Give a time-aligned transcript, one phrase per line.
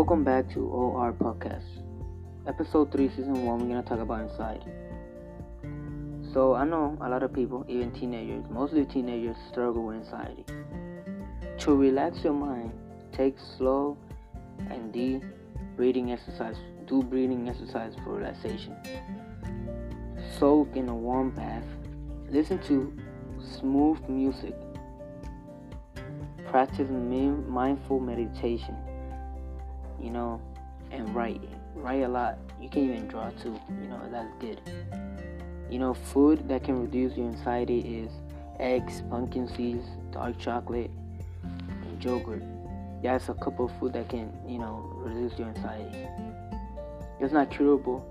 [0.00, 1.66] Welcome back to OR Podcast.
[2.46, 4.70] Episode 3, Season 1, we're going to talk about anxiety.
[6.32, 10.46] So, I know a lot of people, even teenagers, mostly teenagers, struggle with anxiety.
[11.58, 12.72] To relax your mind,
[13.12, 13.98] take slow
[14.70, 15.22] and deep
[15.76, 16.56] breathing exercise.
[16.86, 18.74] Do breathing exercise for relaxation.
[20.38, 21.66] Soak in a warm bath.
[22.30, 22.90] Listen to
[23.58, 24.54] smooth music.
[26.46, 28.74] Practice mindful meditation.
[30.00, 30.40] You know,
[30.90, 31.42] and write.
[31.74, 32.38] Write a lot.
[32.60, 33.58] You can even draw too.
[33.82, 34.60] You know, that's good.
[35.70, 38.10] You know, food that can reduce your anxiety is
[38.58, 40.90] eggs, pumpkin seeds, dark chocolate,
[41.42, 42.42] and yogurt.
[43.02, 46.06] That's a couple of food that can, you know, reduce your anxiety.
[47.20, 48.04] It's not curable.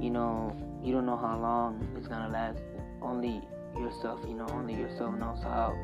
[0.00, 2.58] You know, you don't know how long it's gonna last.
[3.00, 3.42] Only
[3.76, 5.76] yourself, you know, only yourself knows how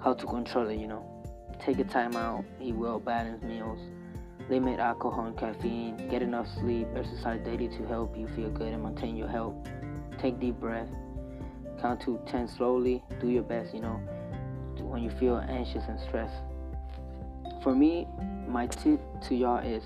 [0.00, 1.04] how to control it, you know.
[1.60, 3.80] Take a time out, eat well balanced meals,
[4.48, 8.82] limit alcohol and caffeine, get enough sleep, exercise daily to help you feel good and
[8.82, 9.54] maintain your health.
[10.18, 10.88] Take deep breath,
[11.80, 14.00] count to 10 slowly, do your best, you know,
[14.80, 16.42] when you feel anxious and stressed.
[17.62, 18.06] For me,
[18.46, 19.82] my tip to y'all is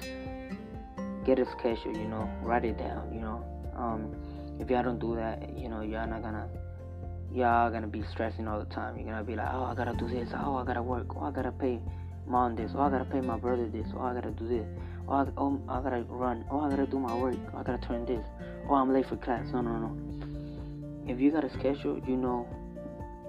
[1.25, 3.45] get a schedule, you know, write it down, you know.
[3.75, 4.15] Um,
[4.59, 6.49] if y'all don't do that, you know, y'all not gonna
[7.33, 8.97] y'all gonna be stressing all the time.
[8.97, 10.31] You're gonna be like, oh, I gotta do this.
[10.35, 11.17] Oh, I gotta work.
[11.17, 11.81] Oh, I gotta pay
[12.27, 12.73] mom this.
[12.75, 13.87] Oh, I gotta pay my brother this.
[13.95, 14.67] Oh, I gotta do this.
[15.09, 16.45] Oh, I, oh, I gotta run.
[16.51, 17.37] Oh, I gotta do my work.
[17.55, 18.25] Oh, I gotta turn this.
[18.69, 19.47] Oh, I'm late for class.
[19.53, 21.13] No, no, no.
[21.13, 22.47] If you got a schedule, you know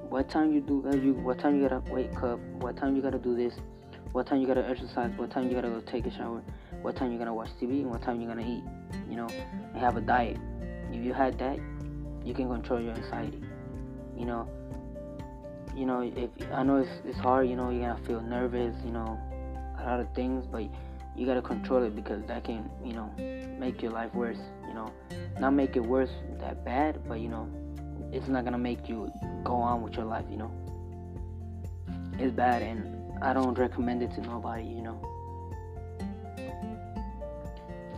[0.10, 0.86] what time you do.
[0.88, 2.40] Uh, you what time you gotta wake up.
[2.60, 3.54] What time you gotta do this.
[4.12, 5.12] What time you gotta exercise.
[5.18, 6.42] What time you gotta go take a shower.
[6.82, 8.64] What time you gonna watch TV and what time you gonna eat.
[9.10, 10.38] You know, and have a diet.
[10.92, 11.58] If you had that,
[12.26, 13.42] you can control your anxiety
[14.22, 14.48] you know
[15.76, 18.92] you know if i know it's, it's hard you know you're gonna feel nervous you
[18.92, 19.20] know
[19.80, 20.64] a lot of things but
[21.16, 23.12] you gotta control it because that can you know
[23.60, 24.92] make your life worse you know
[25.40, 27.50] not make it worse that bad but you know
[28.12, 29.12] it's not gonna make you
[29.44, 30.52] go on with your life you know
[32.20, 32.84] it's bad and
[33.22, 35.00] i don't recommend it to nobody you know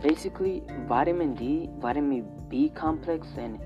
[0.02, 3.58] basically vitamin d vitamin b complex and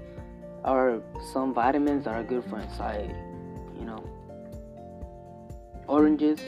[0.64, 1.02] or
[1.32, 3.14] some vitamins that are good for anxiety.
[5.98, 6.38] Oranges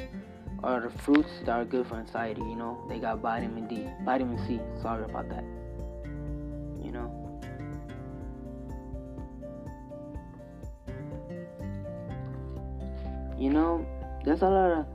[0.62, 2.40] are the fruits that are good for anxiety.
[2.40, 4.60] You know, they got vitamin D, vitamin C.
[4.80, 5.42] Sorry about that.
[6.84, 7.08] You know.
[13.36, 13.84] You know,
[14.24, 14.86] there's a lot of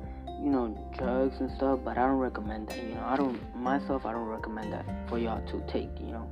[0.41, 0.65] you know
[0.97, 2.81] drugs and stuff, but I don't recommend that.
[2.81, 4.05] You know, I don't myself.
[4.05, 5.89] I don't recommend that for y'all to take.
[5.99, 6.29] You know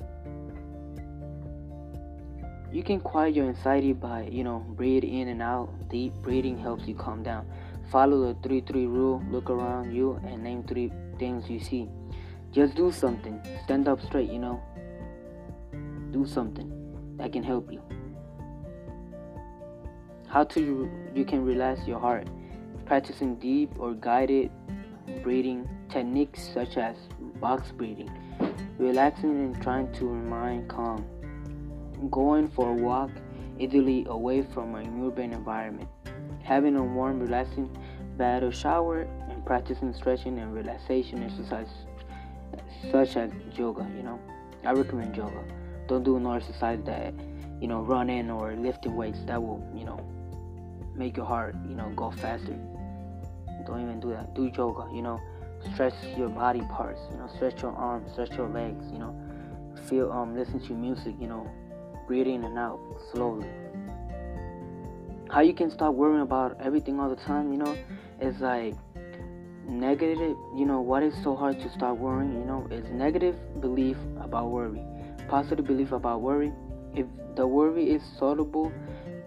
[2.74, 5.70] you can quiet your anxiety by, you know, breathe in and out.
[5.90, 7.46] Deep breathing helps you calm down.
[7.94, 11.88] Follow the 3 3 rule, look around you, and name three things you see.
[12.52, 13.40] Just do something.
[13.66, 14.60] Stand up straight, you know.
[16.10, 16.72] Do something
[17.18, 17.84] that can help you.
[20.28, 22.28] How to you, you can relax your heart.
[22.88, 24.50] Practicing deep or guided
[25.22, 26.96] breathing techniques such as
[27.40, 28.10] box breathing.
[28.80, 31.06] Relaxing and trying to remain calm
[32.10, 33.12] going for a walk,
[33.62, 35.90] ideally away from an urban environment,
[36.44, 37.76] having a warm, relaxing
[38.18, 41.74] bath or shower, and practicing stretching and relaxation exercises
[42.92, 43.88] such as yoga.
[43.96, 44.20] You know,
[44.66, 45.44] I recommend yoga.
[45.88, 47.14] Don't do no exercise that
[47.62, 50.00] you know running or lifting weights that will you know
[50.96, 52.58] make your heart you know go faster.
[53.66, 54.34] Don't even do that.
[54.36, 54.94] Do yoga.
[54.94, 55.22] You know,
[55.74, 57.02] stretch your body parts.
[57.12, 58.86] You know, stretch your arms, stretch your legs.
[58.92, 59.16] You know,
[59.88, 61.16] feel um listen to music.
[61.20, 61.50] You know,
[62.08, 62.80] breathe in and out
[63.12, 63.48] slowly.
[65.34, 67.76] How you can stop worrying about everything all the time, you know,
[68.22, 68.76] is like
[69.68, 73.98] negative, you know, what is so hard to stop worrying, you know, is negative belief
[74.22, 74.80] about worry.
[75.28, 76.54] Positive belief about worry.
[76.96, 78.72] If the worry is solvable,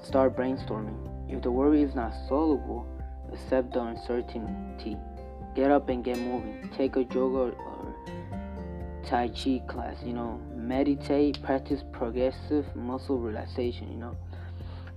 [0.00, 0.97] start brainstorming.
[1.28, 2.87] If the worry is not solvable,
[3.33, 4.97] accept the uncertainty.
[5.57, 6.71] Get up and get moving.
[6.77, 7.95] Take a yoga or
[9.04, 14.16] Tai Chi class, you know, meditate, practice progressive muscle relaxation, you know.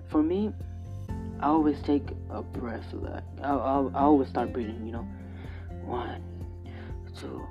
[0.09, 0.53] For me,
[1.41, 5.07] I always take a breath, like, I, I, I always start breathing, you know.
[5.85, 6.21] One,
[7.17, 7.41] two,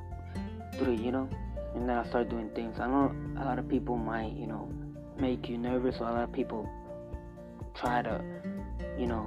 [0.79, 1.29] three, you know,
[1.75, 2.79] and then I start doing things.
[2.79, 4.71] I know a lot of people might, you know,
[5.19, 6.69] make you nervous, or a lot of people
[7.75, 8.23] try to,
[8.99, 9.27] you know,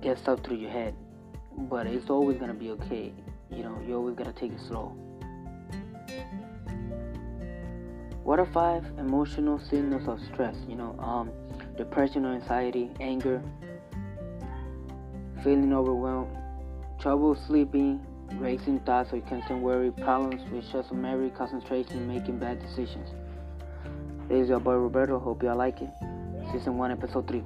[0.00, 0.94] get stuff through your head,
[1.68, 3.12] but it's always gonna be okay.
[3.50, 4.94] You know, you always gotta take it slow.
[8.22, 10.56] What are five emotional signals of stress?
[10.66, 11.30] You know, um,
[11.76, 13.42] depression or anxiety, anger,
[15.44, 16.34] feeling overwhelmed,
[16.98, 18.00] trouble sleeping,
[18.38, 23.10] racing thoughts or constant worry, problems with just memory, concentration, making bad decisions.
[24.26, 25.18] This is your boy Roberto.
[25.18, 25.90] Hope y'all like it.
[26.50, 27.44] Season 1, Episode 3.